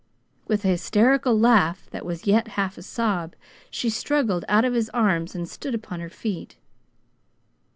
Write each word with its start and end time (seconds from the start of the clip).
With 0.47 0.65
an 0.65 0.71
hysterical 0.71 1.39
laugh 1.39 1.87
that 1.91 2.03
was 2.03 2.25
yet 2.25 2.47
half 2.57 2.75
a 2.79 2.81
sob, 2.81 3.35
she 3.69 3.87
struggled 3.87 4.43
out 4.49 4.65
of 4.65 4.73
his 4.73 4.89
arms 4.95 5.35
and 5.35 5.47
stood 5.47 5.75
upon 5.75 5.99
her 5.99 6.09
feet. 6.09 6.57